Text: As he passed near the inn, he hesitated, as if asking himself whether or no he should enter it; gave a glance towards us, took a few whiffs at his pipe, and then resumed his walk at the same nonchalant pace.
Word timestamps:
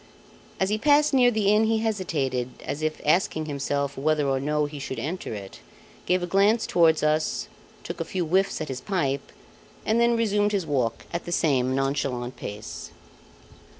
As 0.59 0.69
he 0.69 0.79
passed 0.79 1.13
near 1.13 1.29
the 1.29 1.53
inn, 1.53 1.65
he 1.65 1.77
hesitated, 1.77 2.49
as 2.65 2.81
if 2.81 2.99
asking 3.05 3.45
himself 3.45 3.95
whether 3.95 4.27
or 4.27 4.39
no 4.39 4.65
he 4.65 4.79
should 4.79 4.97
enter 4.97 5.31
it; 5.35 5.59
gave 6.07 6.23
a 6.23 6.25
glance 6.25 6.65
towards 6.65 7.03
us, 7.03 7.47
took 7.83 7.99
a 8.01 8.05
few 8.05 8.25
whiffs 8.25 8.59
at 8.61 8.67
his 8.67 8.81
pipe, 8.81 9.31
and 9.85 10.01
then 10.01 10.17
resumed 10.17 10.53
his 10.53 10.65
walk 10.65 11.05
at 11.13 11.25
the 11.25 11.31
same 11.31 11.75
nonchalant 11.75 12.35
pace. 12.35 12.89